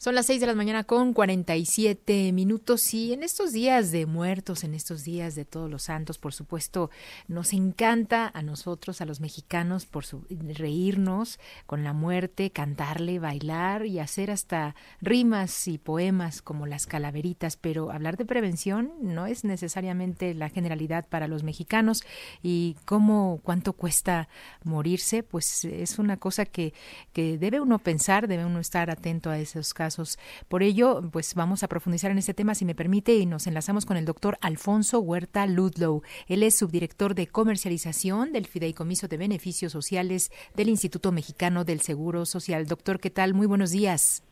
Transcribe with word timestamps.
Son 0.00 0.14
las 0.14 0.24
6 0.24 0.40
de 0.40 0.46
la 0.46 0.54
mañana 0.54 0.84
con 0.84 1.12
47 1.12 2.32
minutos 2.32 2.94
y 2.94 3.12
en 3.12 3.22
estos 3.22 3.52
días 3.52 3.90
de 3.90 4.06
muertos, 4.06 4.64
en 4.64 4.72
estos 4.72 5.04
días 5.04 5.34
de 5.34 5.44
todos 5.44 5.70
los 5.70 5.82
santos, 5.82 6.16
por 6.16 6.32
supuesto, 6.32 6.88
nos 7.28 7.52
encanta 7.52 8.30
a 8.32 8.40
nosotros, 8.40 9.02
a 9.02 9.04
los 9.04 9.20
mexicanos, 9.20 9.84
por 9.84 10.06
su, 10.06 10.24
reírnos 10.30 11.38
con 11.66 11.84
la 11.84 11.92
muerte, 11.92 12.50
cantarle, 12.50 13.18
bailar 13.18 13.84
y 13.84 13.98
hacer 13.98 14.30
hasta 14.30 14.74
rimas 15.02 15.68
y 15.68 15.76
poemas 15.76 16.40
como 16.40 16.66
las 16.66 16.86
calaveritas, 16.86 17.58
pero 17.58 17.90
hablar 17.92 18.16
de 18.16 18.24
prevención 18.24 18.94
no 19.02 19.26
es 19.26 19.44
necesariamente 19.44 20.32
la 20.32 20.48
generalidad 20.48 21.06
para 21.10 21.28
los 21.28 21.42
mexicanos 21.42 22.04
y 22.42 22.78
cómo, 22.86 23.40
cuánto 23.42 23.74
cuesta 23.74 24.30
morirse, 24.64 25.22
pues 25.22 25.66
es 25.66 25.98
una 25.98 26.16
cosa 26.16 26.46
que, 26.46 26.72
que 27.12 27.36
debe 27.36 27.60
uno 27.60 27.78
pensar, 27.78 28.28
debe 28.28 28.46
uno 28.46 28.60
estar 28.60 28.90
atento 28.90 29.28
a 29.28 29.38
esos 29.38 29.74
casos 29.74 29.89
por 30.48 30.62
ello, 30.62 31.02
pues 31.10 31.34
vamos 31.34 31.62
a 31.62 31.68
profundizar 31.68 32.10
en 32.10 32.18
este 32.18 32.34
tema, 32.34 32.54
si 32.54 32.64
me 32.64 32.74
permite, 32.74 33.14
y 33.16 33.26
nos 33.26 33.46
enlazamos 33.46 33.86
con 33.86 33.96
el 33.96 34.04
doctor 34.04 34.38
Alfonso 34.40 35.00
Huerta 35.00 35.46
Ludlow. 35.46 36.02
Él 36.26 36.42
es 36.42 36.56
subdirector 36.56 37.14
de 37.14 37.26
comercialización 37.26 38.32
del 38.32 38.46
Fideicomiso 38.46 39.08
de 39.08 39.16
Beneficios 39.16 39.72
Sociales 39.72 40.30
del 40.54 40.68
Instituto 40.68 41.12
Mexicano 41.12 41.64
del 41.64 41.80
Seguro 41.80 42.26
Social. 42.26 42.66
Doctor, 42.66 43.00
¿qué 43.00 43.10
tal? 43.10 43.34
Muy 43.34 43.46
buenos 43.46 43.70
días. 43.70 44.22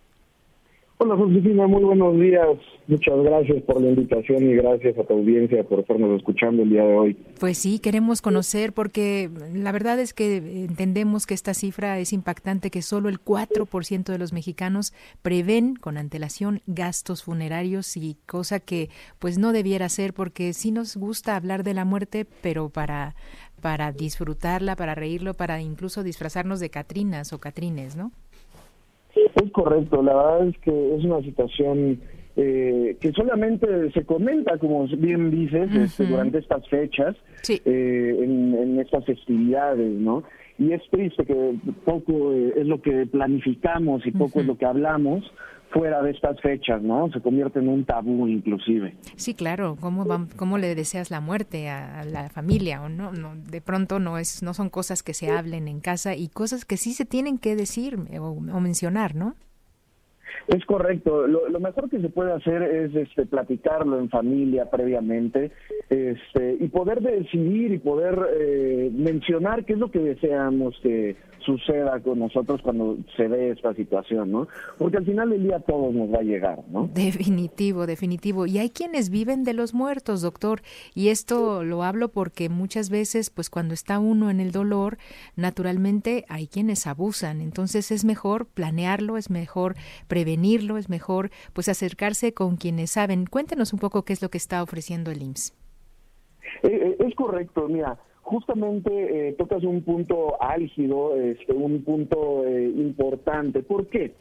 Hola 1.01 1.17
Josefina, 1.17 1.69
muy 1.69 1.85
buenos 1.85 2.19
días. 2.19 2.59
Muchas 2.89 3.23
gracias 3.23 3.63
por 3.63 3.81
la 3.81 3.91
invitación 3.91 4.51
y 4.51 4.55
gracias 4.55 4.99
a 4.99 5.05
tu 5.05 5.15
audiencia 5.15 5.63
por 5.63 5.79
estarnos 5.79 6.19
escuchando 6.19 6.65
el 6.65 6.71
día 6.71 6.83
de 6.83 6.95
hoy. 6.97 7.17
Pues 7.39 7.57
sí, 7.59 7.79
queremos 7.79 8.21
conocer 8.21 8.73
porque 8.73 9.31
la 9.55 9.71
verdad 9.71 10.01
es 10.01 10.13
que 10.13 10.39
entendemos 10.39 11.27
que 11.27 11.35
esta 11.35 11.55
cifra 11.55 12.01
es 12.01 12.13
impactante, 12.13 12.73
que 12.73 12.83
solo 12.83 13.09
el 13.09 13.21
4% 13.21 14.07
de 14.07 14.19
los 14.19 14.33
mexicanos 14.33 14.93
prevén 15.23 15.77
con 15.77 15.99
antelación 15.99 16.63
gastos 16.67 17.23
funerarios 17.23 17.97
y 17.97 18.17
cosa 18.27 18.59
que 18.59 18.89
pues 19.21 19.39
no 19.39 19.53
debiera 19.53 19.89
ser 19.89 20.15
porque 20.15 20.53
sí 20.53 20.73
nos 20.73 20.97
gusta 20.97 21.37
hablar 21.37 21.63
de 21.63 21.75
la 21.75 21.85
muerte, 21.85 22.27
pero 22.43 22.71
para 22.71 23.15
para 23.61 23.93
disfrutarla, 23.93 24.77
para 24.77 24.95
reírlo, 24.95 25.35
para 25.35 25.61
incluso 25.61 26.03
disfrazarnos 26.03 26.61
de 26.61 26.71
Catrinas 26.71 27.33
o 27.33 27.41
Catrines, 27.41 27.97
¿no? 27.97 28.13
Es 29.35 29.51
correcto, 29.53 30.03
la 30.03 30.15
verdad 30.15 30.49
es 30.49 30.59
que 30.59 30.97
es 30.97 31.05
una 31.05 31.21
situación 31.23 32.01
eh, 32.37 32.97
que 33.01 33.13
solamente 33.13 33.91
se 33.91 34.05
comenta, 34.05 34.59
como 34.59 34.87
bien 34.87 35.31
dices, 35.31 35.75
este, 35.75 36.07
durante 36.07 36.39
estas 36.39 36.67
fechas, 36.69 37.17
eh, 37.49 38.17
en, 38.23 38.79
estas 38.79 39.05
festividades, 39.05 39.91
¿no? 39.91 40.23
Y 40.57 40.73
es 40.73 40.83
triste 40.91 41.25
que 41.25 41.55
poco 41.85 42.33
eh, 42.33 42.55
es 42.57 42.67
lo 42.67 42.81
que 42.81 43.07
planificamos 43.07 44.07
y 44.07 44.13
poco 44.13 44.41
es 44.41 44.47
lo 44.47 44.57
que 44.57 44.67
hablamos, 44.67 45.25
fuera 45.73 46.03
de 46.03 46.11
estas 46.11 46.41
fechas, 46.41 46.83
¿no? 46.83 47.11
Se 47.13 47.21
convierte 47.21 47.59
en 47.59 47.69
un 47.69 47.85
tabú 47.85 48.27
inclusive. 48.27 48.97
Sí, 49.17 49.35
claro, 49.35 49.77
¿cómo, 49.81 50.07
cómo 50.37 50.59
le 50.59 50.75
deseas 50.75 51.11
la 51.11 51.21
muerte 51.21 51.69
a, 51.69 52.05
la 52.05 52.29
familia 52.29 52.83
o 52.83 52.89
no? 52.89 53.13
no? 53.13 53.35
De 53.37 53.61
pronto 53.61 53.99
no 53.99 54.19
es 54.19 54.43
no 54.43 54.55
son 54.55 54.71
cosas 54.71 55.03
que 55.03 55.15
se 55.15 55.31
hablen 55.31 55.69
en 55.69 55.81
casa 55.81 56.15
y 56.15 56.29
cosas 56.29 56.65
que 56.65 56.77
sí 56.77 56.93
se 56.93 57.05
tienen 57.05 57.39
que 57.39 57.57
decir 57.57 57.99
o, 58.19 58.29
o 58.29 58.61
mencionar, 58.61 59.15
¿no? 59.15 59.35
Es 60.47 60.65
correcto. 60.65 61.27
Lo, 61.27 61.61
mejor 61.61 61.91
que 61.91 62.01
se 62.01 62.09
puede 62.09 62.33
hacer 62.33 62.63
es 62.63 62.95
este, 62.95 63.27
platicarlo 63.27 63.99
en 63.99 64.09
familia 64.09 64.71
previamente 64.71 65.51
este, 65.91 66.57
y 66.61 66.69
poder 66.69 67.01
decidir 67.01 67.73
y 67.73 67.79
poder 67.79 68.19
eh, 68.39 68.91
mencionar 68.93 69.65
qué 69.65 69.75
es 69.75 69.79
lo 69.79 69.91
que 69.91 69.99
deseamos 69.99 70.79
que 70.83 71.17
suceda 71.49 72.01
con 72.01 72.19
nosotros 72.19 72.61
cuando 72.63 72.99
se 73.17 73.27
ve 73.27 73.51
esta 73.51 73.73
situación, 73.75 74.31
¿no? 74.31 74.49
Porque 74.77 74.99
al 74.99 75.07
final 75.07 75.31
del 75.31 75.45
día 75.45 75.61
todo 75.61 75.91
nos 75.93 76.13
va 76.13 76.19
a 76.19 76.23
llegar, 76.23 76.63
¿no? 76.71 76.91
Definitivo, 76.93 77.87
definitivo. 77.87 78.47
Y 78.47 78.59
hay 78.59 78.69
quienes 78.69 79.09
viven 79.09 79.45
de 79.45 79.55
los 79.55 79.73
muertos, 79.73 80.21
doctor. 80.21 80.61
Y 80.95 81.09
esto 81.09 81.65
lo 81.65 81.83
hablo 81.83 82.11
porque 82.11 82.51
muchas 82.51 82.91
veces, 82.91 83.31
pues 83.31 83.49
cuando 83.49 83.73
está 83.73 83.99
uno 83.99 84.31
en 84.31 84.41
el 84.41 84.53
dolor, 84.53 84.99
naturalmente 85.37 86.27
hay 86.29 86.49
quienes 86.49 86.87
abusan. 86.87 87.41
Entonces 87.41 87.91
es 87.91 88.05
mejor 88.05 88.47
planearlo, 88.47 89.17
es 89.17 89.31
mejor 89.31 89.75
prevenir 90.07 90.28
es 90.35 90.89
mejor 90.89 91.31
pues 91.53 91.69
acercarse 91.69 92.33
con 92.33 92.57
quienes 92.57 92.91
saben. 92.91 93.27
Cuéntenos 93.27 93.73
un 93.73 93.79
poco 93.79 94.05
qué 94.05 94.13
es 94.13 94.23
lo 94.23 94.29
que 94.29 94.39
está 94.39 94.63
ofreciendo 94.63 95.11
el 95.11 95.23
IMSS. 95.23 95.55
Eh, 96.63 96.69
eh, 96.69 96.97
es 97.07 97.15
correcto, 97.15 97.69
mira, 97.69 97.99
justamente 98.23 99.29
eh, 99.29 99.33
tocas 99.35 99.63
un 99.65 99.83
punto 99.83 100.43
álgido, 100.43 101.17
este, 101.17 101.53
un 101.53 101.83
punto 101.83 102.45
importante. 102.49 103.63
¿Por 103.63 103.87
qué? 103.87 104.13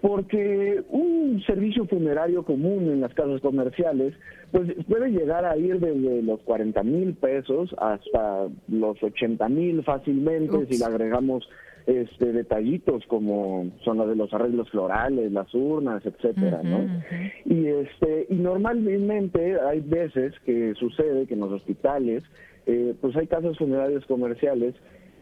Porque 0.00 0.82
un 0.90 1.42
servicio 1.46 1.86
funerario 1.86 2.44
común 2.44 2.90
en 2.90 3.00
las 3.00 3.14
casas 3.14 3.40
comerciales, 3.40 4.14
pues 4.52 4.68
puede 4.86 5.10
llegar 5.10 5.44
a 5.44 5.56
ir 5.56 5.80
desde 5.80 6.22
los 6.22 6.40
40 6.42 6.82
mil 6.82 7.14
pesos 7.14 7.74
hasta 7.78 8.48
los 8.68 9.02
80 9.02 9.48
mil 9.48 9.82
fácilmente 9.82 10.66
si 10.66 10.78
le 10.78 10.84
agregamos 10.84 11.48
este 11.86 12.32
detallitos 12.32 13.04
como 13.06 13.70
son 13.84 13.98
los 13.98 14.08
de 14.08 14.16
los 14.16 14.32
arreglos 14.34 14.68
florales, 14.70 15.30
las 15.30 15.52
urnas, 15.54 16.04
etcétera, 16.04 16.60
¿no? 16.62 17.02
Y 17.44 17.66
este 17.66 18.26
y 18.28 18.34
normalmente 18.34 19.60
hay 19.60 19.80
veces 19.80 20.34
que 20.44 20.74
sucede 20.74 21.26
que 21.26 21.34
en 21.34 21.40
los 21.40 21.52
hospitales 21.52 22.24
eh, 22.66 22.94
pues 23.00 23.16
hay 23.16 23.28
casas 23.28 23.56
funerarias 23.56 24.04
comerciales 24.06 24.74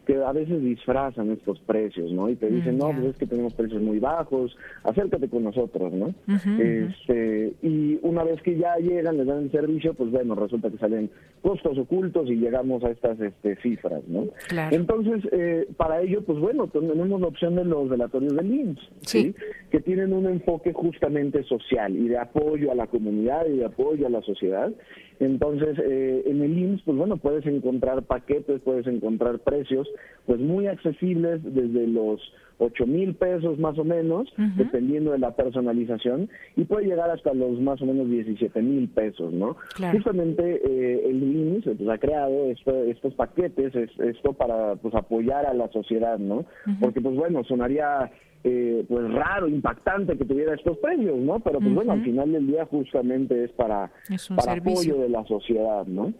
que 0.05 0.15
a 0.23 0.31
veces 0.31 0.61
disfrazan 0.61 1.31
estos 1.31 1.59
precios, 1.61 2.11
¿no? 2.11 2.29
Y 2.29 2.35
te 2.35 2.49
dicen, 2.49 2.75
mm, 2.75 2.77
no, 2.77 2.91
pues 2.91 3.05
es 3.07 3.17
que 3.17 3.27
tenemos 3.27 3.53
precios 3.53 3.81
muy 3.81 3.99
bajos, 3.99 4.55
acércate 4.83 5.27
con 5.27 5.43
nosotros, 5.43 5.91
¿no? 5.93 6.13
este, 6.59 7.53
y 7.61 7.99
una 8.01 8.23
vez 8.23 8.41
que 8.41 8.57
ya 8.57 8.77
llegan, 8.77 9.17
les 9.17 9.27
dan 9.27 9.43
el 9.43 9.51
servicio, 9.51 9.93
pues 9.93 10.11
bueno, 10.11 10.35
resulta 10.35 10.69
que 10.69 10.77
salen 10.77 11.09
costos 11.41 11.77
ocultos 11.77 12.29
y 12.29 12.35
llegamos 12.35 12.83
a 12.83 12.89
estas 12.89 13.19
este, 13.19 13.55
cifras, 13.57 14.03
¿no? 14.07 14.27
Entonces, 14.71 15.23
eh, 15.31 15.67
para 15.77 16.01
ello, 16.01 16.23
pues 16.23 16.39
bueno, 16.39 16.67
tenemos 16.67 17.21
la 17.21 17.27
opción 17.27 17.55
de 17.55 17.65
los 17.65 17.89
relatorios 17.89 18.35
del 18.35 18.53
IMSS, 18.53 18.89
¿sí? 19.01 19.35
Que 19.71 19.79
tienen 19.79 20.13
un 20.13 20.25
enfoque 20.25 20.73
justamente 20.73 21.43
social 21.43 21.95
y 21.95 22.07
de 22.07 22.17
apoyo 22.17 22.71
a 22.71 22.75
la 22.75 22.87
comunidad 22.87 23.45
y 23.47 23.57
de 23.57 23.65
apoyo 23.65 24.07
a 24.07 24.09
la 24.09 24.21
sociedad. 24.21 24.71
Entonces, 25.19 25.77
eh, 25.79 26.23
en 26.25 26.41
el 26.41 26.57
IMSS, 26.57 26.81
pues 26.83 26.97
bueno, 26.97 27.17
puedes 27.17 27.45
encontrar 27.45 28.03
paquetes, 28.03 28.61
puedes 28.61 28.87
encontrar 28.87 29.39
precios 29.39 29.87
pues 30.25 30.39
muy 30.39 30.67
accesibles 30.67 31.41
desde 31.43 31.87
los 31.87 32.21
ocho 32.57 32.85
mil 32.85 33.15
pesos 33.15 33.59
más 33.59 33.77
o 33.77 33.83
menos, 33.83 34.31
dependiendo 34.55 35.11
de 35.11 35.19
la 35.19 35.35
personalización, 35.35 36.29
y 36.55 36.63
puede 36.65 36.87
llegar 36.87 37.09
hasta 37.09 37.33
los 37.33 37.59
más 37.59 37.81
o 37.81 37.85
menos 37.85 38.09
17 38.09 38.61
mil 38.61 38.87
pesos, 38.89 39.33
¿no? 39.33 39.57
Justamente 39.91 40.61
eh, 40.63 41.09
el 41.09 41.23
INIS 41.23 41.65
pues, 41.65 41.89
ha 41.89 41.97
creado 41.97 42.49
estos 42.49 43.13
paquetes, 43.15 43.73
esto 43.75 44.33
para 44.33 44.75
pues 44.75 44.93
apoyar 44.95 45.45
a 45.45 45.53
la 45.53 45.69
sociedad, 45.69 46.17
¿no? 46.17 46.45
Porque 46.79 47.01
pues 47.01 47.15
bueno, 47.15 47.43
sonaría 47.43 48.11
eh, 48.47 48.85
pues 48.87 49.11
raro, 49.11 49.47
impactante 49.47 50.15
que 50.15 50.23
tuviera 50.23 50.53
estos 50.53 50.77
precios, 50.77 51.17
¿no? 51.17 51.39
Pero 51.39 51.59
pues 51.59 51.73
bueno, 51.73 51.93
al 51.93 52.03
final 52.03 52.31
del 52.31 52.45
día 52.45 52.63
justamente 52.67 53.43
es 53.43 53.51
para, 53.53 53.91
para 54.35 54.53
apoyo 54.53 54.97
de 54.99 55.09
la 55.09 55.25
sociedad, 55.25 55.87
¿no? 55.87 56.13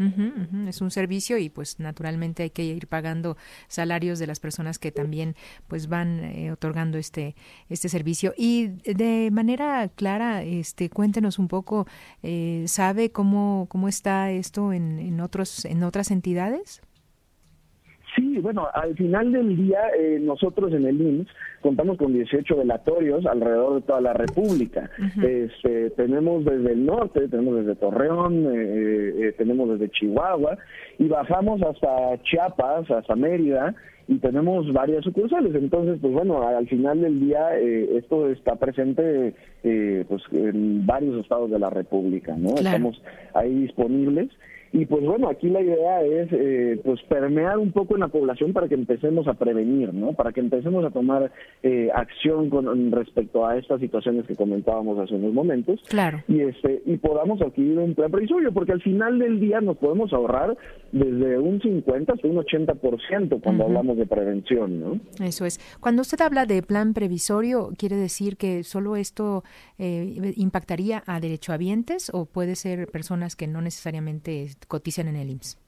Es 0.67 0.81
un 0.81 0.89
servicio 0.89 1.37
y 1.37 1.49
pues 1.49 1.79
naturalmente 1.79 2.41
hay 2.41 2.49
que 2.49 2.63
ir 2.63 2.87
pagando 2.87 3.37
salarios 3.67 4.17
de 4.17 4.25
las 4.25 4.39
personas 4.39 4.79
que 4.79 4.91
también 4.91 5.35
pues 5.67 5.87
van 5.87 6.24
eh, 6.31 6.51
otorgando 6.51 6.97
este 6.97 7.35
este 7.69 7.89
servicio 7.89 8.33
y 8.37 8.67
de 8.83 9.29
manera 9.31 9.89
clara, 9.89 10.43
este 10.43 10.89
cuéntenos 10.89 11.39
un 11.39 11.47
poco, 11.47 11.87
eh, 12.23 12.65
¿sabe 12.67 13.11
cómo 13.11 13.67
cómo 13.69 13.87
está 13.87 14.31
esto 14.31 14.73
en, 14.73 14.99
en 14.99 15.19
otros 15.21 15.65
en 15.65 15.83
otras 15.83 16.11
entidades? 16.11 16.81
Sí, 18.15 18.37
bueno, 18.39 18.67
al 18.73 18.95
final 18.95 19.31
del 19.31 19.57
día 19.57 19.79
eh, 19.97 20.19
nosotros 20.21 20.71
en 20.73 20.85
el 20.85 21.01
IMSS 21.01 21.27
contamos 21.61 21.97
con 21.97 22.13
18 22.13 22.57
velatorios 22.57 23.25
alrededor 23.25 23.75
de 23.75 23.81
toda 23.81 23.99
la 23.99 24.13
República. 24.13 24.89
este, 25.21 25.89
tenemos 25.91 26.45
desde 26.45 26.71
el 26.73 26.85
norte, 26.85 27.27
tenemos 27.27 27.57
desde 27.57 27.75
Torreón, 27.75 28.45
eh, 28.45 29.13
eh, 29.17 29.35
tenemos 29.37 29.69
desde 29.69 29.91
Chihuahua 29.91 30.57
y 30.97 31.07
bajamos 31.07 31.61
hasta 31.61 32.21
Chiapas, 32.23 32.89
hasta 32.89 33.15
Mérida 33.15 33.75
y 34.07 34.19
tenemos 34.19 34.71
varias 34.71 35.03
sucursales. 35.03 35.55
Entonces, 35.55 35.97
pues 36.01 36.13
bueno, 36.13 36.47
al 36.47 36.67
final 36.67 37.01
del 37.01 37.19
día 37.19 37.57
esto 37.57 38.29
está 38.29 38.55
presente 38.55 39.33
pues 39.61 40.21
en 40.31 40.85
varios 40.85 41.21
estados 41.21 41.49
de 41.51 41.59
la 41.59 41.69
República, 41.69 42.35
¿no? 42.37 42.49
Estamos 42.55 43.01
ahí 43.33 43.53
disponibles 43.53 44.29
Y 44.75 44.85
pues 44.87 45.05
bueno, 45.05 45.29
aquí 45.29 45.47
la 45.47 45.61
idea 45.61 46.01
es 46.01 46.27
eh, 46.33 46.81
pues 46.83 47.01
permear 47.03 47.57
un 47.57 47.71
poco 47.71 47.93
en 47.93 48.01
la 48.01 48.09
población 48.09 48.51
para 48.51 48.67
que 48.67 48.73
empecemos 48.73 49.25
a 49.25 49.35
prevenir, 49.35 49.93
¿no? 49.93 50.11
Para 50.11 50.33
que 50.33 50.41
empecemos 50.41 50.83
a 50.83 50.89
tomar 50.89 51.31
eh, 51.63 51.89
acción 51.95 52.49
con 52.49 52.91
respecto 52.91 53.47
a 53.47 53.57
estas 53.57 53.79
situaciones 53.79 54.27
que 54.27 54.35
comentábamos 54.35 54.99
hace 54.99 55.15
unos 55.15 55.33
momentos. 55.33 55.79
Claro. 55.87 56.21
Y 56.27 56.41
este 56.41 56.81
y 56.85 56.97
podamos 56.97 57.41
adquirir 57.41 57.79
un 57.79 57.95
plan 57.95 58.11
previsorio, 58.11 58.51
porque 58.51 58.73
al 58.73 58.81
final 58.81 59.17
del 59.17 59.39
día 59.39 59.61
nos 59.61 59.77
podemos 59.77 60.11
ahorrar 60.11 60.57
desde 60.91 61.39
un 61.39 61.61
50 61.61 62.11
hasta 62.11 62.27
un 62.27 62.35
80% 62.35 63.41
cuando 63.41 63.63
hablamos 63.63 63.95
de 63.95 64.05
prevención, 64.05 64.81
¿no? 64.81 64.99
Eso 65.23 65.45
es. 65.45 65.57
Cuando 65.79 66.01
usted 66.01 66.19
habla 66.19 66.45
de 66.45 66.61
plan 66.61 66.93
previsorio, 66.93 67.69
¿quiere 67.77 67.95
decir 67.95 68.35
que 68.35 68.63
solo 68.63 68.97
esto 68.97 69.45
eh, 69.79 70.33
impactaría 70.35 71.01
a 71.05 71.21
derechohabientes 71.21 72.11
o 72.13 72.25
puede 72.25 72.57
ser 72.57 72.87
personas 72.87 73.37
que 73.37 73.47
no 73.47 73.61
necesariamente 73.61 74.47
cotizan 74.67 75.07
en 75.07 75.15
el 75.15 75.29
IMSS? 75.29 75.59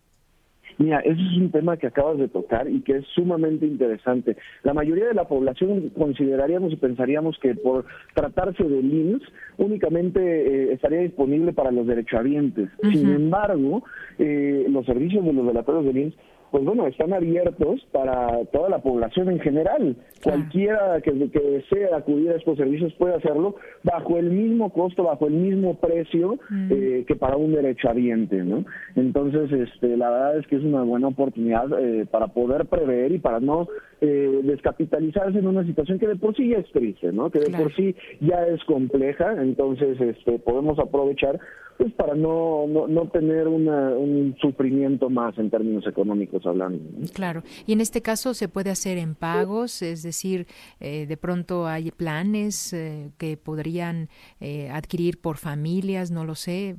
Mira, 0.80 1.00
ese 1.00 1.20
es 1.20 1.38
un 1.38 1.50
tema 1.52 1.78
que 1.78 1.88
acabas 1.88 2.20
de 2.20 2.28
tocar 2.28 2.70
y 2.70 2.82
que 2.82 2.98
es 2.98 3.06
sumamente 3.16 3.66
interesante. 3.66 4.38
La 4.64 4.74
mayoría 4.74 5.08
de 5.08 5.16
la 5.16 5.28
población 5.28 5.90
consideraríamos 5.98 6.72
y 6.72 6.76
pensaríamos 6.76 7.40
que 7.40 7.56
por 7.56 7.86
tratarse 8.14 8.64
del 8.64 8.94
IMSS 8.94 9.24
únicamente 9.58 10.20
eh, 10.20 10.74
estaría 10.74 11.00
disponible 11.00 11.54
para 11.54 11.72
los 11.72 11.88
derechohabientes. 11.88 12.70
Sin 12.84 13.10
embargo, 13.10 13.84
eh, 14.20 14.68
los 14.70 14.86
servicios 14.86 15.26
de 15.26 15.34
los 15.34 15.48
delatorios 15.48 15.86
del 15.86 15.98
IMSS 15.98 16.18
pues 16.52 16.64
bueno, 16.64 16.88
están 16.88 17.14
abiertos 17.14 17.86
para 17.92 18.46
toda 18.46 18.70
la 18.70 18.80
población 18.80 19.30
en 19.30 19.40
general. 19.40 19.96
Cualquiera 20.24 21.02
que, 21.02 21.12
desee 21.12 21.94
acudir 21.94 22.32
a 22.32 22.36
estos 22.36 22.58
servicios 22.58 22.94
puede 22.94 23.16
hacerlo 23.16 23.56
bajo 23.84 24.18
el 24.18 24.32
mismo 24.32 24.72
costo, 24.72 25.04
bajo 25.04 25.28
el 25.28 25.34
mismo 25.34 25.76
precio 25.76 26.38
mm. 26.50 26.72
eh, 26.72 27.06
que 27.08 27.16
para 27.16 27.38
un 27.38 27.54
derechohabiente, 27.54 28.38
¿no? 28.44 28.66
Entonces, 28.96 29.52
este, 29.52 29.98
la 29.98 30.10
verdad 30.10 30.40
es 30.40 30.48
que 30.48 30.56
es 30.56 30.64
una 30.64 30.84
buena 30.84 31.08
oportunidad 31.08 31.68
eh, 31.80 32.06
para 32.10 32.28
poder 32.28 32.66
prever 32.66 33.12
y 33.12 33.20
para 33.20 33.40
no 33.40 33.68
eh, 34.02 34.42
descapitalizarse 34.44 35.40
en 35.40 35.48
una 35.48 35.66
situación 35.66 36.00
que 36.00 36.08
de 36.08 36.16
por 36.16 36.36
sí 36.36 36.50
ya 36.50 36.58
es 36.58 36.72
triste, 36.72 37.12
¿no? 37.12 37.30
Que 37.30 37.40
de 37.40 37.58
por 37.58 37.74
sí 37.76 37.96
ya 38.22 38.46
es 38.48 38.64
compleja, 38.66 39.42
entonces 39.42 40.00
este, 40.00 40.40
podemos 40.40 40.80
aprovechar 40.80 41.40
pues 41.78 41.94
para 41.94 42.16
no, 42.16 42.66
no, 42.68 42.88
no 42.88 43.08
tener 43.10 43.48
un 43.48 44.36
sufrimiento 44.42 45.10
más 45.10 45.38
en 45.38 45.50
términos 45.50 45.86
económicos 45.86 46.46
hablando. 46.46 46.80
Claro, 47.14 47.44
y 47.66 47.74
en 47.74 47.82
este 47.82 48.02
caso 48.02 48.34
se 48.34 48.48
puede 48.50 48.72
hacer 48.72 48.98
en 48.98 49.16
pagos, 49.16 49.82
es 49.82 50.04
decir, 50.04 50.48
eh, 50.80 51.06
de 51.06 51.18
pronto 51.18 51.68
hay 51.68 51.92
planes 51.92 52.74
eh, 52.74 53.12
que 53.18 53.38
podrían 53.38 54.10
eh, 54.40 54.70
adquirir 54.72 55.22
por 55.22 55.38
familias, 55.38 56.12
no 56.12 56.26
lo 56.26 56.36
sé, 56.36 56.76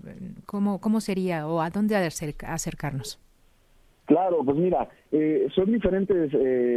¿cómo, 0.46 0.80
cómo 0.80 1.00
sería 1.00 1.46
o 1.46 1.60
a 1.60 1.70
dónde 1.70 1.94
acercarnos? 1.96 3.20
Claro, 4.06 4.42
pues 4.42 4.56
mira, 4.56 4.88
son 5.54 5.70
diferentes 5.70 6.32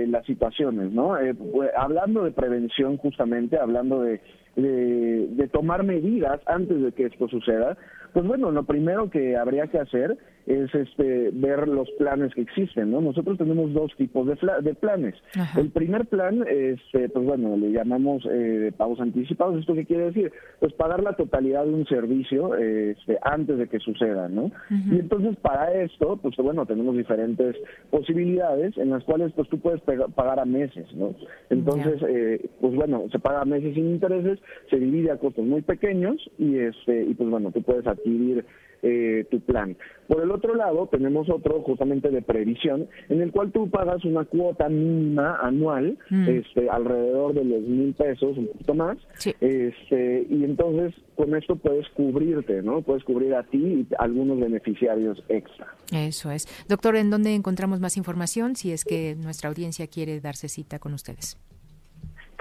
las 0.09 0.25
situaciones, 0.25 0.91
¿no? 0.91 1.15
Pues, 1.53 1.69
hablando 1.77 2.25
de 2.25 2.31
prevención 2.31 2.97
justamente, 2.97 3.57
hablando 3.57 4.01
de, 4.01 4.19
de, 4.56 5.47
tomar 5.51 5.83
medidas 5.83 6.41
antes 6.45 6.81
de 6.81 6.91
que 6.91 7.06
esto 7.06 7.27
suceda, 7.27 7.77
pues 8.13 8.25
bueno, 8.25 8.52
lo 8.52 8.63
primero 8.63 9.10
que 9.10 9.38
habría 9.38 9.68
que 9.68 9.80
hacer 9.80 10.18
es 10.46 10.74
este 10.74 11.30
ver 11.34 11.68
los 11.68 11.90
planes 11.92 12.34
que 12.34 12.42
existen, 12.42 12.92
¿no? 12.92 13.02
Nosotros 13.02 13.38
tenemos 13.38 13.74
dos 13.74 13.92
tipos 13.96 14.28
de, 14.28 14.38
de 14.62 14.74
planes. 14.74 15.16
El 15.58 15.69
primer 15.69 16.08
plan, 16.08 16.44
este, 16.48 17.10
pues 17.10 17.25
bueno, 17.25 17.56
le 17.58 17.72
llamamos 17.72 18.28
eh, 18.30 18.72
pagos 18.75 19.00
anticipados. 19.00 19.60
¿Esto 19.60 19.75
qué 19.75 19.86
quiere 19.86 20.06
decir? 20.06 20.31
Pues 20.60 20.74
pagar 20.74 21.04
la 21.04 21.13
totalidad 21.13 21.66
de 21.66 21.74
un 21.74 21.86
servicio 21.86 22.56
este, 22.56 23.18
antes 23.22 23.58
de 23.58 23.68
que 23.68 23.80
suceda, 23.80 24.30
¿no? 24.30 24.52
Y 24.69 25.00
entonces 25.00 25.36
para 25.38 25.74
esto, 25.74 26.18
pues 26.22 26.36
bueno, 26.38 26.66
tenemos 26.66 26.98
diferentes 26.98 27.56
posibilidades 27.90 28.78
en 28.78 28.90
las 28.90 29.04
cuales 29.04 29.31
pues 29.34 29.48
tú 29.50 29.60
puedes 29.60 29.81
pagar 29.81 30.40
a 30.40 30.46
meses, 30.46 30.88
¿no? 30.96 31.14
Entonces, 31.50 32.02
eh, 32.07 32.50
pues 32.60 32.74
bueno, 32.75 33.06
se 33.12 33.19
paga 33.19 33.42
a 33.42 33.46
meses 33.46 33.74
sin 33.75 33.92
intereses, 33.92 34.40
se 34.69 34.78
divide 34.78 35.12
a 35.12 35.18
costos 35.18 35.46
muy 35.46 35.62
pequeños 35.62 36.18
y 36.38 36.57
este 36.57 37.04
y 37.04 37.14
pues 37.14 37.30
bueno, 37.30 37.52
tú 37.52 37.62
puedes 37.62 37.86
adquirir 38.01 38.45
eh, 38.83 39.25
tu 39.30 39.39
plan. 39.42 39.77
Por 40.07 40.24
el 40.24 40.31
otro 40.31 40.56
lado, 40.56 40.88
tenemos 40.88 41.30
otro 41.30 41.62
justamente 41.62 42.09
de 42.09 42.24
previsión, 42.24 42.88
en 43.09 43.21
el 43.21 43.31
cual 43.31 43.51
tú 43.51 43.69
pagas 43.69 44.03
una 44.06 44.25
cuota 44.25 44.69
mínima 44.69 45.38
anual, 45.39 46.00
mm. 46.09 46.27
este, 46.27 46.68
alrededor 46.68 47.36
de 47.36 47.45
los 47.45 47.62
mil 47.62 47.94
pesos, 47.94 48.38
un 48.38 48.48
poquito 48.48 48.74
más, 48.74 48.98
este, 49.39 50.25
y 50.27 50.44
entonces 50.44 50.95
con 51.15 51.36
esto 51.36 51.56
puedes 51.57 51.88
cubrirte, 51.89 52.63
¿no? 52.63 52.81
Puedes 52.81 53.03
cubrir 53.03 53.36
a 53.36 53.44
ti 53.44 53.57
y 53.57 53.88
algunos 54.00 54.39
beneficiarios 54.39 55.24
extra. 55.30 55.68
Eso 55.94 56.31
es. 56.31 56.47
Doctor, 56.68 56.95
¿en 56.95 57.12
dónde 57.12 57.36
encontramos 57.36 57.80
más 57.80 57.97
información 57.97 58.56
si 58.56 58.71
es 58.71 58.83
que 58.83 59.15
nuestra 59.15 59.50
audiencia 59.50 59.86
quiere 59.86 60.19
darse 60.21 60.50
cita 60.50 60.80
con 60.80 60.94
ustedes? 60.94 61.38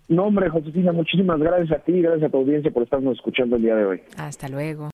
No, 0.09 0.25
hombre, 0.25 0.51
Josefina, 0.51 0.93
muchísimas 0.93 1.39
gracias 1.39 1.73
a 1.73 1.83
ti 1.83 1.93
y 1.93 2.03
gracias 2.03 2.29
a 2.29 2.31
tu 2.31 2.39
audiencia 2.39 2.71
por 2.71 2.83
estarnos 2.83 3.17
escuchando 3.17 3.57
el 3.57 3.63
día 3.63 3.77
de 3.77 3.87
hoy. 3.87 4.01
Hasta 4.17 4.49
luego. 4.49 4.91